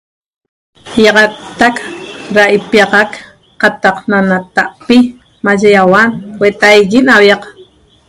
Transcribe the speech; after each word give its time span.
Ýi'axattac 1.01 1.75
ra 2.35 2.43
ipiaxac 2.57 3.11
qataq 3.61 3.97
na 4.09 4.17
nata'pi 4.29 4.97
maye 5.45 5.67
ýauan 5.75 6.09
huetaigui 6.37 6.99
na 7.03 7.11
aviaq 7.19 7.43